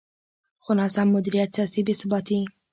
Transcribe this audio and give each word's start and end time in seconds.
خو 0.63 0.71
ناسم 0.79 1.07
مدیریت، 1.13 1.49
سیاسي 1.55 1.81
بې 1.87 1.93
ثباتي. 1.99 2.39